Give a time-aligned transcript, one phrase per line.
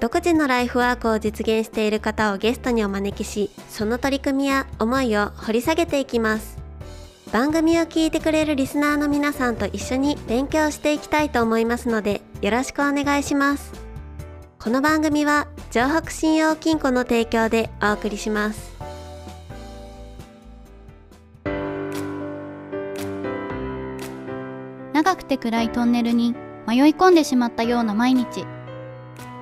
[0.00, 6.58] 独自のライフワークを実現している方をゲストにお招きしその取り組みや思いを掘り下げていきます。
[7.30, 13.72] 番組を聞いてくれるリスナーの皆さんと一緒に勉強していきたいと思いますのでよろしくお願いします。
[14.58, 18.72] この番組は城北信用金庫の提供でお送りします。
[24.94, 26.34] 長くて暗いトンネルに
[26.66, 28.46] 迷い込んでしまったような毎日。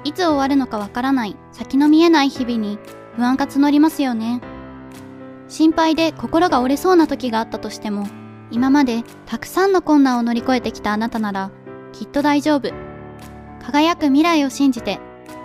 [0.09, 2.79] いつ終わるのかわからない先の見えない日々に
[3.15, 4.41] 不安が募りますよね。
[5.49, 8.07] 心配で心が折れそうな時があったとしても
[8.51, 11.51] 今までたくさんの困難を乗り越えてきたあなたなら
[11.93, 12.73] きっと大丈夫。
[13.61, 14.99] 輝く未来を信じて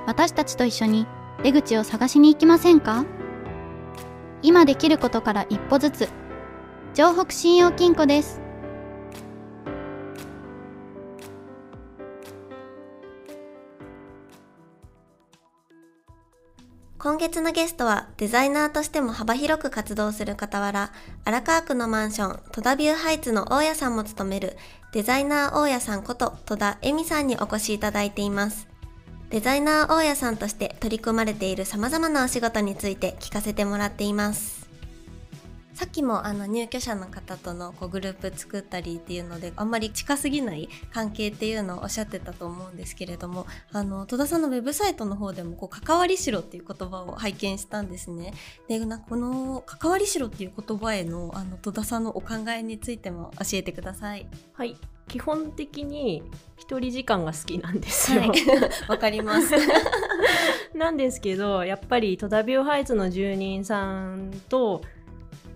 [0.07, 1.07] 私たちと一緒に
[1.43, 3.03] 出口を探しに行きませんか？
[4.43, 6.09] 今できることから一歩ずつ。
[6.93, 8.41] 城北信用金庫です。
[17.03, 20.93] 今月のゲストはデザイナーとしても幅広く活動する傍ら
[21.25, 24.55] 荒川区のマンション戸田ビューハイツの大家さんも務める
[24.93, 28.69] デザイナー大家さんこと戸田恵美さんにお越しいただいています。
[29.31, 34.62] デザイナー大家さんとして取り組まれている様々なお仕事について聞かせてもらっています。
[35.73, 48.33] さっきもあの入居者の方とのこうグループ作ったりっていうのであんまり近すぎない関係っていうのをおっしゃってたと思うんですけれどもあの戸田さんのウェブサイトの方でもこう関わりしろっていう言葉を拝見したんですね。
[48.67, 54.27] でなこの関わりしろっていう言葉へのあの戸田さんのお考えについても教えてください。
[54.53, 54.77] はい。
[55.07, 56.23] 基本的に
[56.57, 58.21] 一人時間が好きなんですよ。
[58.21, 58.31] はい。
[58.87, 59.53] わかります。
[60.75, 64.81] なんですけどやっぱり戸田ビューハイツの住人さんと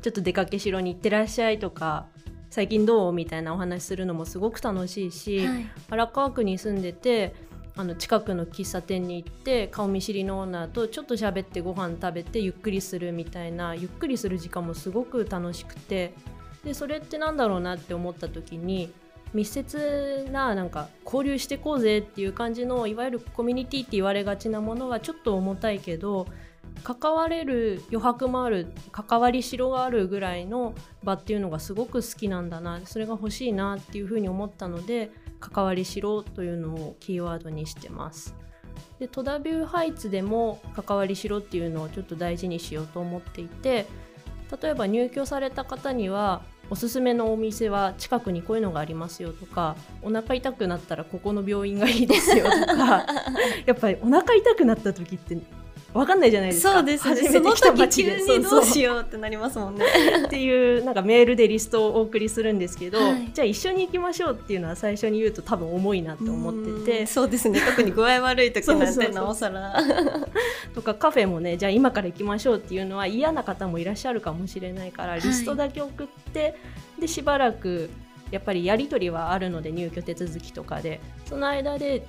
[0.08, 2.06] ちょっと出かけしろに行ってらっしゃいとか
[2.50, 5.70] 最近どうみたいなお話するのもすごく楽しいし、はい。
[5.90, 7.36] 荒川区に住んでて
[7.76, 16.14] あの近くの喫茶店に行って顔見知りのオーナーとちょっと喋ってご飯食べてゆっくりするみたいなゆっくりする時間もすごく楽しくて
[16.64, 18.94] でそれってなんだろうなって思った時に
[19.34, 26.28] 密接ななんか交流してこうぜっていう感じのいわゆるコミュニティって言われがちなものはちょっと重たいけど
[26.84, 30.74] 関われる余白もある関わりしろがあるぐらいの
[31.04, 38.36] 場っていうのがすごく好きなんだなそれが欲しいなっていうふうに思ったので関わりしろというのをキーワードにしてます。
[39.00, 43.86] で戸田ビューハイツでも関わりしろっていうのをちょっと大事にしようと思っていて
[44.62, 53.06] 例えば入居された方にはおすすめのお店は近くにこういうのがありますよとかお腹痛くなったらここの病院がいいですよとか
[53.66, 55.38] やっぱりお腹痛くなった時って
[55.98, 56.74] 分かんないじゃないですか。
[56.74, 57.30] そうですね。
[57.30, 59.86] その時急にどうしようってなりますもんね。
[60.28, 63.32] っていうなんかメールでリストをお送りするんですけど、はい。
[63.34, 67.00] じゃあ一緒に行きましょうっていうのは最初に言うと多分重いなって思ってて。
[67.02, 67.60] うんそうですね。
[67.62, 69.76] 特に具合悪い時なんてなおさら。
[70.76, 76.56] とかカフェもねじゃあ今から行きましょうっていうのは嫌な方もいらっしゃるかもしれないからリストだけ送って、
[77.00, 77.90] でしばらく
[78.30, 81.00] やっぱりやり取りはあるので入居手続きとかで。
[81.26, 82.06] その間で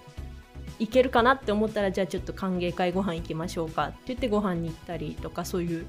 [0.79, 3.89] 行けるかなって思ったらじゃあちょっと歓迎会ご飯行きましょうか。
[3.89, 5.87] って言ってご飯に行ったりとかそういう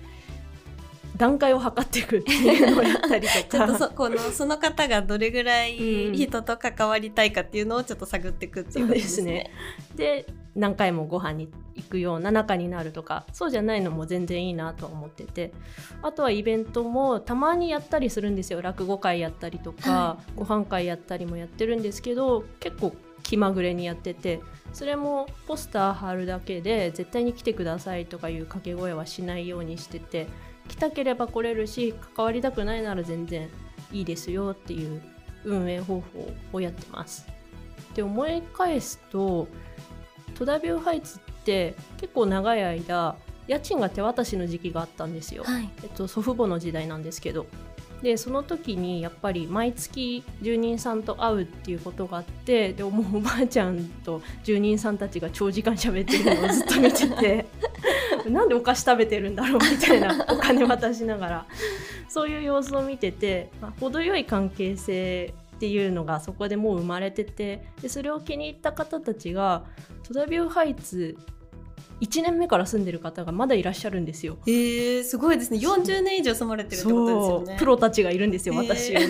[1.17, 3.44] 段階を測っていくっていうのをやったりとか。
[3.50, 9.51] ちょっとそこのその方がどれぐらいうん人と関わりたいかっていうのをちょっと探っていくっていうことですね。
[9.95, 15.51] で何回もご飯に行くような仲になるとかそうじゃないのも全然いいなとは思ってて。
[16.01, 18.61] あとはイベントもたまにやったりするんですよ。
[18.61, 22.94] 落語会やったりとか、はご飯会やったりもやってるんですけど結構
[23.29, 24.41] 気まぐれにやってて
[24.73, 30.25] それもポスター貼るだけで絶対に来てくださいとかいう掛け声はしないようにしてて
[30.68, 33.48] 来たければ来れるし関わりたくないなら全然
[33.92, 35.00] いいですよっていう
[35.44, 37.27] 運営方法をやってます。
[37.94, 39.48] で思い返すと
[40.33, 43.15] 戸田ビューハイツって結構長い間
[43.48, 47.45] 家賃が手渡しの時期があったんですよ、はいえっと、祖父母の時代なんですけど
[48.01, 57.46] でその時にやっぱり毎月住人さんと会うっていうことがあってでもうおばあちゃんと住人さんたちが長時間喋ってるのをずっと見てて
[58.30, 61.46] なんでお菓子食べてるんだろうみたいな お金渡しながら。
[62.10, 69.63] そういう様子を見てて、まあ、程よい関係性っていうのがそこでもう生まれててでそれを気に入った方たちが
[70.07, 71.18] 戸田ビューハイツ
[72.01, 74.38] 1年目から住んでる方がまだいらっしゃるんですよ。
[74.48, 79.00] えー、すごいですね40年以上住まれてるってことですよねプロたちがいるんですよ私に。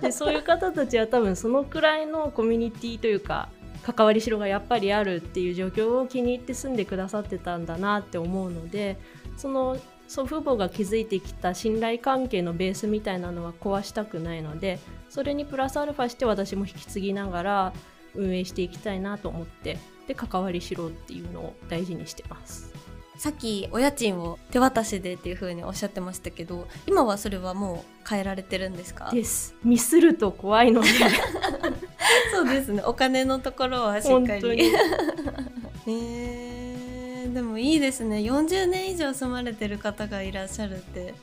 [0.00, 3.48] でそういう方たちは多分そのくらいのコミュニティというか
[3.82, 8.96] 関わりしろがやっぱりあるっていう状況を気に入って住んでくださってたんだなって思うので
[9.36, 9.76] その
[10.08, 14.78] 祖父母が築いてきた信頼関係のベースみたいなのは壊したくないので
[15.08, 17.72] それにプラスアルファして私も引き継ぎながら
[18.14, 22.72] 運営していきたいなと思ってで関わりしろっていうのを大事にしてます。
[23.16, 29.10] さっきお家賃を手渡しでっていう風におっしゃってましたけど今はそれはもう変えられてるんですか？
[29.10, 29.54] です。
[29.64, 30.88] ミスると怖いので。
[32.32, 32.82] そうですね。
[32.84, 34.56] お金のところはしっか本当に。
[34.58, 34.72] り
[35.88, 38.18] えー、でもいいですね。
[38.18, 41.14] 40年以上住まれてる方がいらっしゃるって。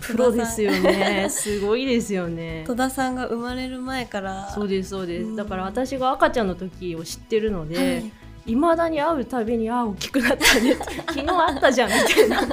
[0.00, 1.28] プロですよね。
[1.30, 2.64] すごいですよね。
[2.68, 4.50] 戸田さんが生まれる前から。
[4.54, 5.36] そうですそうでうんす。
[5.36, 8.12] だから私が赤ちゃんの時を知ってるのはでい
[8.50, 12.40] いま、未だに会うたびに「ああ大きくなったね」って「昨日会ったじゃん」みたいな。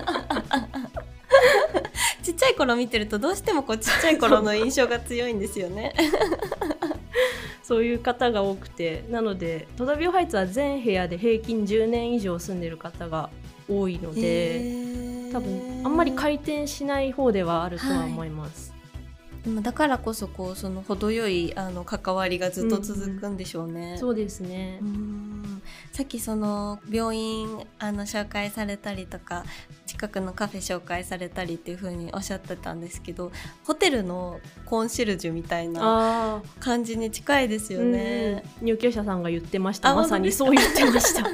[2.24, 5.94] ちっちゃい頃見てるとどうしてもこうちっちゃい頃の印象が強いんですよね。
[7.64, 13.30] そういう方が多くてなので戸田ビューハイツは全部屋で平均10年以上住んでる方が
[13.70, 18.77] 多いので、多分あんまり回転しない方ではあるとは思います。
[19.44, 23.98] でもだからこそこうその程よいあの関わりがずっと続くんでしょうね。
[23.98, 24.80] そうですね。
[25.92, 29.44] さっきその病院あの紹介されたりとか
[29.86, 33.32] 近くのカフェ紹介されたりっていう風におっしゃってたんですけど
[33.66, 38.44] ホテルのコンシェルジュみたいな感じに近いですよね。
[38.62, 38.68] うん。
[38.68, 39.90] 入居者さんが言ってました。
[39.90, 41.24] あまさにそう言ってました。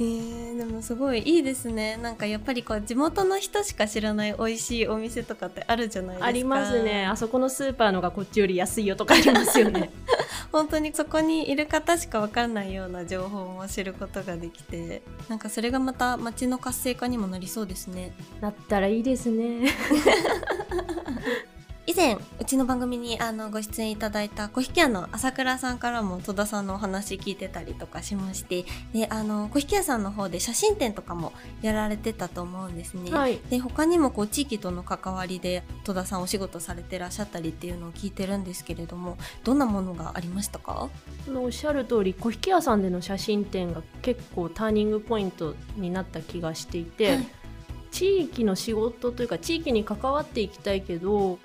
[0.00, 1.96] えー、でもすごいいいですね。
[1.98, 6.26] なんかやっぱりこう地元の人しか知らない美味しいお店とかってあるじゃないですか。
[6.26, 7.06] ありますね。
[7.06, 9.90] あそこのスーパーのがこっちより安いよとかありますよね。
[10.50, 18.12] 本当にそこにいる方しかわかんないような情報も知ることができてなんかそれがまた街の活性化にもなりそうですね。
[18.40, 19.70] なったらいいですね
[21.84, 33.10] 以前うちの番組にあのご出演いただいた小引屋の朝倉さんからも戸田さんのお話聞いてたりとかしましてであの小引屋さんの方で写真展とかもやられてたと思うんですね。
[33.10, 33.40] はい。
[33.50, 40.88] で他にもこう地域との関わりで戸田さんお仕事されてらっしゃったりっていうのを聞いてるんですけれどもどんなものがありましたか？
[41.34, 47.28] おっしゃる通り小引屋さんでの写真展が結構ターニングポイントになった気がしていて、はい。
[47.90, 51.38] 地域の仕事というか地域に関わっていきたいけど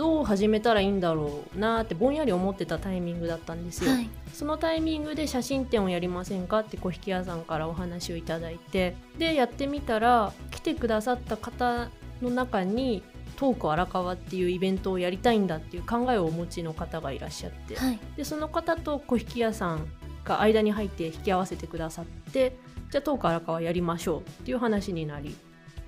[0.00, 3.90] どう始めたらいいんだろうなってぼんやり思ってたタイミングだったんですよ。
[3.90, 11.90] はいそのタイミングで写真展をやりませんかって小引屋さんからお話をいただいてでやってみたら来てくださった方
[12.22, 13.02] の中に
[13.36, 19.86] トーク荒川っていうイベントをやりたいんだっていう考えをお持ちの方がいらっしゃって、はいでその方と小引屋さん
[20.24, 22.56] が間に入って引き合わせてくださって
[22.90, 25.36] じゃあトーク荒川やりましょうっていう話になり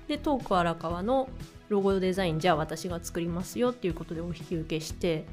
[0.07, 1.29] でトーク荒川の
[1.69, 5.25] ロゴデザインじゃあ私が作りますよっていうことでお引き受けして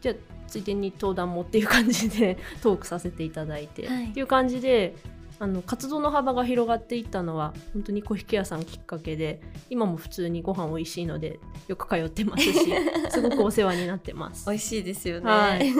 [0.00, 0.14] じゃあ
[0.46, 4.96] ついでに登壇もっていう感じで トークさせていただいて、はいっていう感じで
[5.40, 11.38] あの活動の幅が広がっていったのは本当に小引屋さんきっかけで今も普通にご飯美味しいので
[11.68, 12.52] よく通ってますし
[13.10, 14.46] すごくお世話になってます。
[14.46, 15.30] 美味しいですよね。
[15.30, 15.72] はい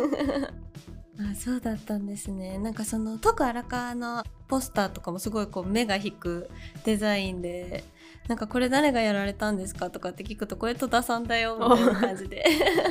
[1.21, 2.59] あそうだったんですね。
[2.59, 6.49] なんかその徳荒川のポスターとかもすごいこう目が引く
[6.85, 7.83] デザインで。
[8.29, 12.45] なんかこれ誰がやられたんですかとかって聞くとこれ戸田さんだよみたいな感じで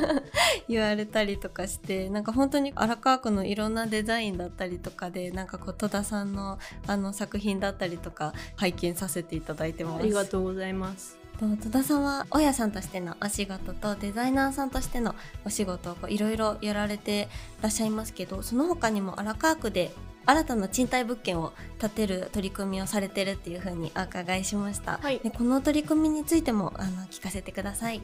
[0.68, 10.00] 言われたりとかしてなんか本当に荒川区のいろんなデザインだったりとかでなんかこう戸田さんのあの作品だったりとか拝見させていただいてます。
[10.00, 11.18] ありがとうございます。
[11.38, 15.14] と戸田さんは大家さんとしてのお仕事とデザイナーさんとしての
[15.46, 17.30] お仕事をこういろいろやられて
[17.62, 19.92] らっしゃいますけどその他にも荒川区で
[20.28, 25.20] 新たな賃貸物件を建てる取り組みをされてるっていうふうにお伺いしました、はい。
[25.20, 28.02] でこの取り組みについてもあの聞かせてください。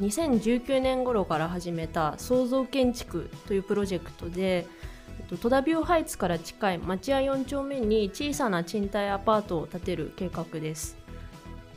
[0.00, 4.66] 2019年頃から始めた創造建築というプロジェクトで
[5.18, 10.96] えっと戸田ビューハイツから近い町屋4丁目に小さな賃貸アパートを建てる計画です。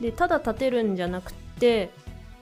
[0.00, 1.90] でただ建てるんじゃなくて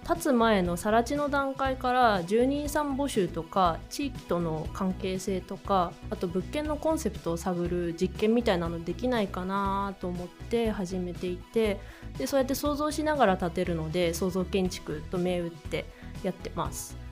[0.02, 11.80] 立つ前の更地の段階から住人さん募集とか地域との関係性とかあと物件のコンセプトを探る実験みたいなのできないかなと思って始めていて
[12.16, 15.84] でそうやって想像しながら建てるので創造建築と銘打って
[16.22, 17.07] やってます。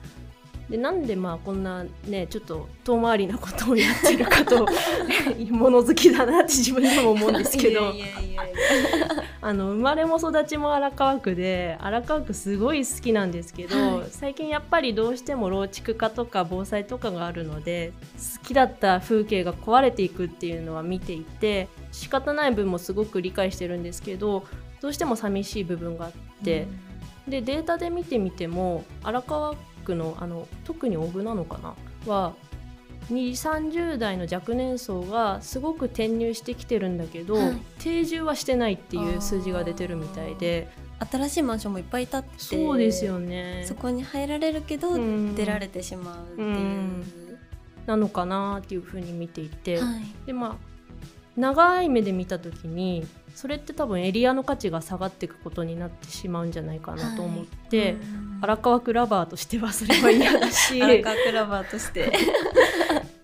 [0.69, 4.67] でなんでまあこんなねちょっと遠回りなことをやってるかと
[5.49, 7.93] 物好きだなって自分でも思うんですけど。
[9.39, 14.07] あの生まれも育ちも荒川区で荒川区すごい好きなんですけど、はい。
[14.09, 24.43] 最近やっぱりどうしても老築化とか防災とかがあるので好きだった風景が壊れていくっていうのは見ていて仕方ない分もすごく理解してるんですけど
[24.81, 26.11] どうしても寂しい部分があっ
[26.43, 26.67] て、
[27.27, 29.55] でデータで見てみても荒川
[29.87, 31.75] 区のあの特に小倉なのかな？
[32.11, 32.33] は
[33.09, 37.57] 2 3 0代の若年層がすごく転入してきてるんだけど、はい。
[37.79, 40.67] 定住はしてないっていう数字が出てるみたいで。
[40.99, 43.63] 新しいマンションもいっぱい建っててそうですよね。
[43.67, 45.35] そこに入られるけど、うん。
[45.35, 47.03] 出られてしまうっていう、うん。
[47.85, 50.25] なのかなっていうふうに見ていて、はい。
[50.25, 50.67] でまあ
[51.39, 62.11] 長い目で見た時にそれって多分エリアの価値が下がっていくことになってしまうんじゃないかなと思って、うん荒川区ラバーとしてはそれは嫌だし 荒川クラバーとして。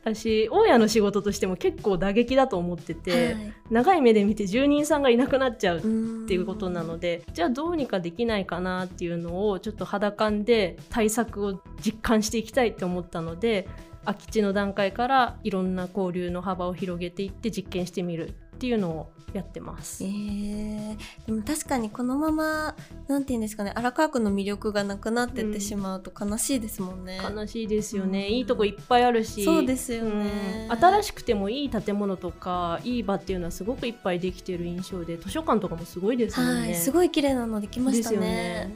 [0.04, 3.54] 私大家の仕事としても結構打撃だと思ってて、はい。
[3.72, 5.88] 長い目で見て住人さんがいなくなっちゃうって
[6.24, 13.68] っていうことなので、じゃあどうにかできないかなっていうのをちょっと肌感で対策を実感していきたいって思ったので
[14.06, 18.34] 空き地の段階からいろんな交流の幅を広げていって実験してみる
[18.64, 20.08] っていうのをやってますえ。
[20.08, 22.76] ー、でも確かにこのまま
[23.10, 27.20] なんて言うんですかね荒川区の魅力がなくなってってしまうと悲しいですもんね。
[27.22, 36.62] 悲しいですよね、うんいいとこいっぱいあるしそうですよねうん新しくてもいい建物とかいい場っていうのはすごくいっぱいできてる印象で図書館とかもすごいですよね。
[36.62, 38.74] はい、すごい綺麗なのできましたね。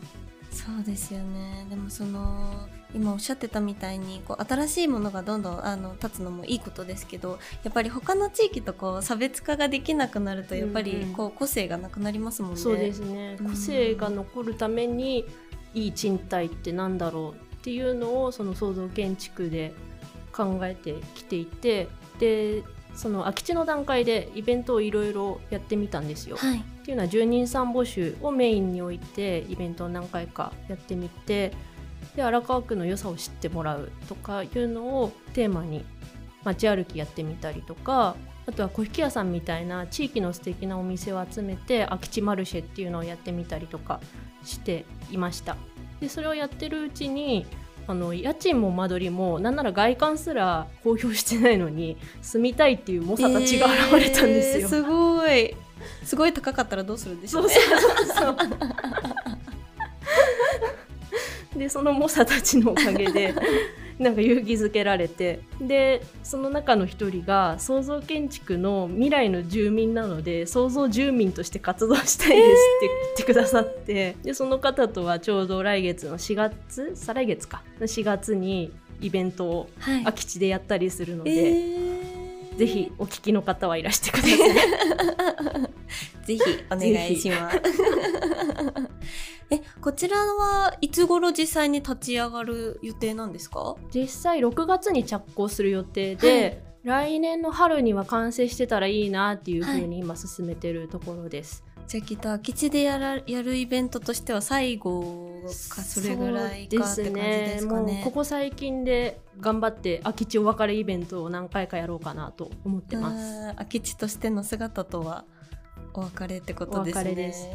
[0.57, 1.67] そうですよね。
[1.69, 12.57] でもその今おっしゃってたみたいにこう新しいものがどんどんあの立つのもいいことですけど、やっぱり他の地域とこう差別化ができなくなるとやっぱりうんうんこう個性がなくなりますもんね。
[12.57, 15.25] そうですねうん個性が残るために
[15.73, 19.73] いい賃貸ってなんだろうっていうのをその創造建築で
[20.31, 21.87] 考えてきていて
[22.19, 22.63] で
[22.97, 26.35] その空き地の段階でイベントをいろいろやってみたんですよ。
[26.35, 26.57] はい。
[26.57, 31.53] っていうのは住人さん募集をメインに置いてイベントを何回かやってみて
[32.15, 35.85] で荒川区の良さを知ってもらうとかいうのをテーマに
[36.43, 38.15] 街歩きやってみたりとか
[38.47, 43.99] あとは小引屋さんみたいな地域の素敵なお店を集めて空き地マルシェっていうのをやってみたりとか
[44.43, 45.57] していました
[45.99, 47.45] でそれをやってるうちに
[47.87, 55.55] あの家賃も間取りもなんなら外観すら公表してないのに住みたいっていう猛者たちが現れたんですよ、えーすごい。
[56.03, 57.55] すごい高かったらどうするんでしょそううね。
[57.55, 58.35] そうそ
[61.55, 63.33] うでその猛者たちのおかげで
[63.99, 80.03] なんか勇気づけられてでその中の一人が創造建築の未来の住民なので創造住民として活動したいですって言ってくださって、でその方とはちょうど来月の4月再来月か4月にイベントをはい。
[80.03, 81.97] 空き地でやったりするので、えー
[82.57, 84.39] ぜひお聞きの方はいらしてください。
[86.27, 87.61] ぜひお願いします。
[89.49, 93.75] え、こちらはいつ頃実際に立ち上がる予定なんですか？
[93.95, 101.63] 実際6月に着工する予定で、来年の春には完成してたらいいなっていうふうに今進めてるところです。
[101.87, 107.93] じゃあきっと空き地でやらやるイベントとしては最後かそれぐらいかって感じですかね。
[107.93, 113.53] もうここ最近で頑張って空き地お別れイベントを何回かやろうかなと思ってます。
[113.53, 115.23] 空き地としての姿とは？
[115.97, 117.15] お別れってことですね。
[117.15, 117.49] です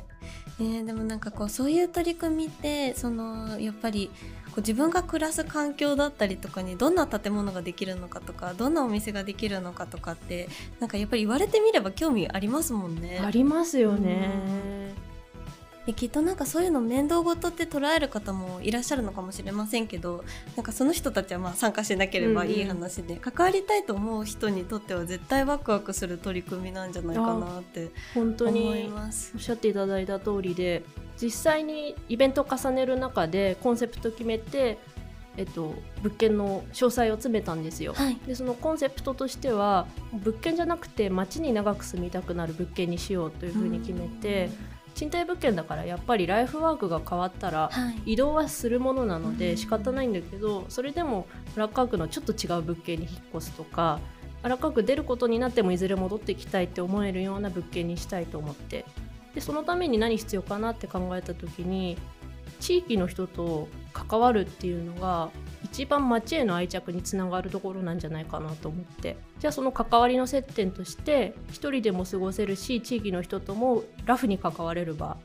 [0.60, 4.10] えーでもなんかこうそういう取り組みってそのやっぱり
[4.46, 10.48] こう自分が暮らす環境だったりとかにどんな建物ができるのかとかどんなお店ができるのかとかって
[10.80, 13.20] なんかやっぱり言われてみれば興味ありますもんね。
[13.24, 14.92] ありますよね。
[15.86, 20.24] できっとなんかそういうの面倒事って捉える方もいらっしゃるのかもしれませんけど
[20.56, 29.38] なんかその人たちはまあ参加しなければいい話で、関わりたいと思う人にとっては絶対ワクワクする取り組みなんじゃないかなって本当思いにますお。
[29.38, 30.84] っしゃっていただいた通りで
[31.20, 34.78] 実際にイベントを重ねる中でコンセプト決めて、
[35.36, 37.94] えっと、物件の詳細を詰めたんですよ。
[37.94, 44.50] はい、でそのコンセプトとしては物件じゃなくて街に長く住みたくなる物件にしようというふうに決めて
[44.94, 49.38] 賃貸物件だからやっぱりライフワークが変わったらはい、移動はするものなのうん。
[49.38, 54.00] で仕方ないんだけどそれでも荒川区のちょっと違う物件に引っ越すとか
[54.42, 58.84] 荒川区出ることになってもいずれ戻ってきたいって思えるような物件にしたいと思って。
[59.34, 61.96] でそのために何必要かなって考えた時に
[62.60, 65.30] 地域の人と関わるっていうのが
[65.64, 69.16] 一番街への愛着につながるところなんじゃないかなと思って。
[69.38, 75.16] じゃあその関わりの接点として一人でも過ごせるし地域の人ともラフに関われる場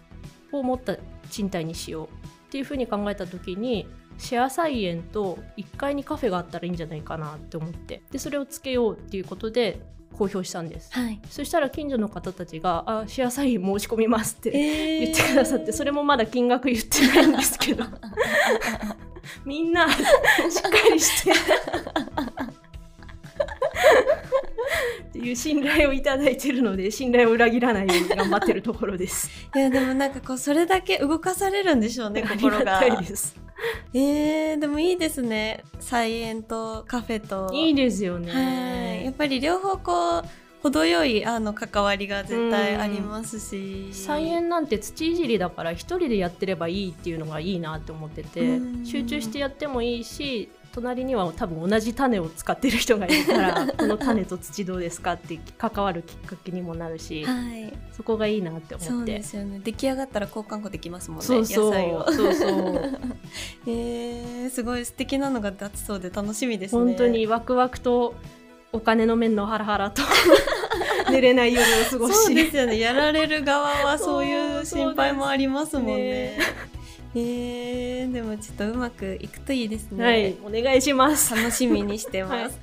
[0.52, 0.98] を持った
[1.30, 8.02] 賃貸にしようっていうふうに考えた時にシェア菜園と1階にカフェがあったらいいんじゃないかなって思って。
[8.12, 9.82] でそれをつけようっていうことで
[10.18, 11.22] 公表したんです、はい。
[11.30, 17.84] そしたら近所の方たちが「あシェア菜園申し込みます」ってえ言ってくださって、それもまだ金額言ってないんですけど
[19.46, 21.32] みんな しっかりして
[25.10, 29.30] っていう信頼をいただいてるので信頼を裏切らないように頑張ってるところです。
[29.56, 32.84] いやでもなんかこうそれだけ動かされるんでしょうね 心があ。
[33.94, 38.32] えー、でもいいですね菜園とカフェといいですよね。
[38.32, 43.90] はいやっぱり両方こう程よいあの関わりが絶対ありますし。
[43.94, 48.86] 菜園なんて土いじりだから一人でやってればいいっていうのがいいなって思っててうん。
[48.86, 57.74] 集中してやってもいいし隣には多分同じ種を使ってる人がいるから この種と土どうですかって関わるきっかけにもなるし、はい。
[57.92, 59.14] そこがいいなってそう思って。
[59.16, 59.60] ですよね。
[59.64, 61.26] 出来上がったら交換庫できますもんね。
[61.26, 61.66] そうそう。
[61.66, 62.12] 野菜を。
[62.12, 63.00] そうそう。
[63.66, 66.84] えー、すごい素敵なのが出せそうで楽しみですね。
[66.84, 68.14] 本当にワクワクと
[68.72, 70.04] お金の面のハラハラと
[71.10, 72.14] 寝れない夜を過ごし。
[72.14, 72.80] そうですよね。
[72.80, 75.94] やられる側はそういう心配もありますもんね。
[75.94, 76.38] ね
[77.16, 81.36] えー、でもちょっとうまくいくといいですね、はいお願いします。
[81.36, 82.60] 楽しみにしてます、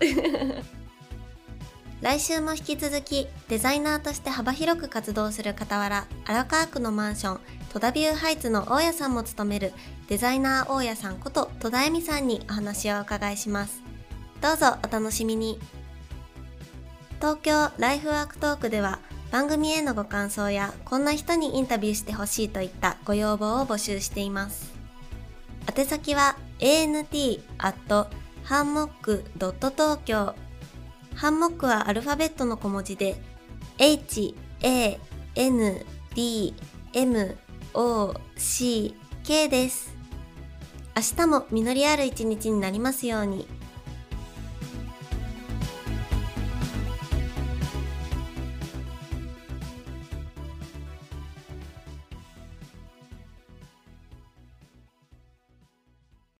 [2.00, 7.40] 来週も引き続きデザイナーとして幅広く活動する傍ら荒川区のマンション
[7.72, 9.72] 戸田ビューハイツの大家さんも務める
[10.08, 13.82] デザイナー大家さんこと戸田恵美さんにお話をお伺いします。
[14.40, 15.58] どうぞお楽しみに
[17.24, 18.98] 東京ライフワークトークでは
[19.32, 24.74] 番組へのご感想やこんな人にインタビューしてほしいといったご要望を募集しています。
[25.74, 27.38] 宛先は ant
[28.42, 30.34] ハンモック .tokyo
[31.14, 33.16] ハンモックはアルファベットの小文字で
[33.78, 35.00] H A
[35.34, 36.54] N D
[36.92, 37.38] M
[37.72, 39.96] O C K です。
[40.94, 43.48] 明日も実りある一日になりますように。